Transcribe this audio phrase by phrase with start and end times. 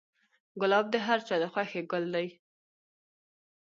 [0.61, 2.27] ګلاب د هر چا د خوښې ګل دی.